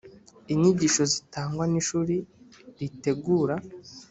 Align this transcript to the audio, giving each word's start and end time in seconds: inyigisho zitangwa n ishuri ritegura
inyigisho 0.53 1.03
zitangwa 1.13 1.63
n 1.71 1.73
ishuri 1.81 2.15
ritegura 2.79 3.55